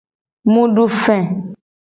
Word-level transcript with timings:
Mu 0.51 0.63
du 0.75 0.85
fe. 1.03 1.15